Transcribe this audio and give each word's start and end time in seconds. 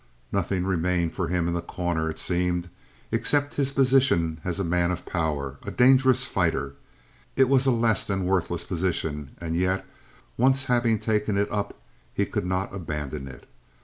Nothing 0.31 0.65
remained 0.65 1.13
for 1.13 1.27
him 1.27 1.47
in 1.47 1.53
The 1.53 1.61
Corner, 1.61 2.09
it 2.09 2.17
seemed, 2.17 2.69
except 3.11 3.53
his 3.53 3.71
position 3.71 4.41
as 4.43 4.59
a 4.59 4.63
man 4.63 4.89
of 4.89 5.05
power 5.05 5.57
a 5.61 5.69
dangerous 5.69 6.25
fighter. 6.25 6.73
It 7.35 7.47
was 7.47 7.67
a 7.67 7.71
less 7.71 8.07
than 8.07 8.25
worthless 8.25 8.63
position, 8.63 9.29
and 9.39 9.55
yet, 9.55 9.85
once 10.37 10.63
having 10.63 10.97
taken 10.97 11.37
it 11.37 11.51
up, 11.51 11.79
he 12.15 12.25
could 12.25 12.47
not 12.47 12.73
abandon 12.73 13.27
it. 13.27 13.45